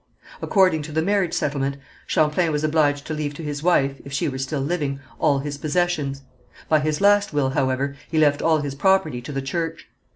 [0.41, 4.27] According to the marriage settlement, Champlain was obliged to leave to his wife, if she
[4.27, 6.23] were still living, all his possessions.
[6.67, 9.87] By his last will, however, he left all his property to the church.